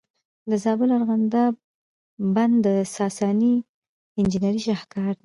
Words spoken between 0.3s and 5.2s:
د زابل ارغنداب بند د ساساني انجینرۍ شاهکار دی